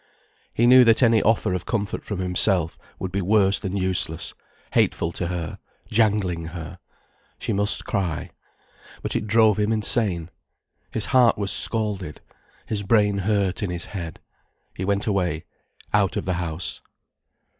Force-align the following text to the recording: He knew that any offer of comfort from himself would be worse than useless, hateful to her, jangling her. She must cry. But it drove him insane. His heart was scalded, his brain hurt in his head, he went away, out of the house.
He 0.55 0.65
knew 0.65 0.83
that 0.85 1.03
any 1.03 1.21
offer 1.21 1.53
of 1.53 1.67
comfort 1.67 2.03
from 2.03 2.17
himself 2.17 2.79
would 2.97 3.11
be 3.11 3.21
worse 3.21 3.59
than 3.59 3.77
useless, 3.77 4.33
hateful 4.73 5.11
to 5.11 5.27
her, 5.27 5.59
jangling 5.91 6.45
her. 6.45 6.79
She 7.37 7.53
must 7.53 7.85
cry. 7.85 8.31
But 9.03 9.15
it 9.15 9.27
drove 9.27 9.59
him 9.59 9.71
insane. 9.71 10.31
His 10.91 11.05
heart 11.05 11.37
was 11.37 11.51
scalded, 11.51 12.19
his 12.65 12.81
brain 12.81 13.19
hurt 13.19 13.61
in 13.61 13.69
his 13.69 13.85
head, 13.85 14.19
he 14.75 14.83
went 14.83 15.05
away, 15.05 15.45
out 15.93 16.17
of 16.17 16.25
the 16.25 16.33
house. 16.41 16.81